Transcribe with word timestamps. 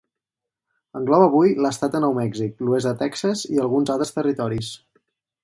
Engloba 0.99 1.27
avui 1.29 1.53
l'Estat 1.65 1.97
de 1.97 2.01
Nou 2.05 2.15
Mèxic, 2.21 2.57
l'oest 2.69 2.91
de 2.91 2.95
Texas 3.03 3.45
i 3.53 3.63
alguns 3.67 3.93
altres 3.97 4.17
territoris. 4.19 4.73